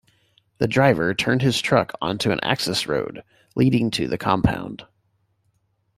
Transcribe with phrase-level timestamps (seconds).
[0.57, 3.23] The driver turned his truck onto an access road
[3.55, 4.87] leading to the compound.